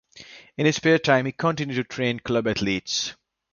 In 0.57 0.65
his 0.65 0.77
spare 0.77 0.97
time 0.97 1.27
he 1.27 1.31
continued 1.31 1.75
to 1.75 1.83
train 1.83 2.21
club 2.21 2.47
athletes. 2.47 3.13